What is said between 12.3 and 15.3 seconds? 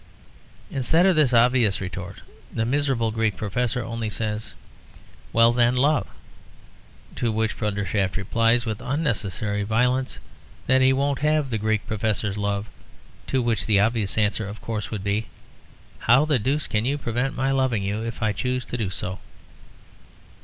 love, to which the obvious answer of course would be,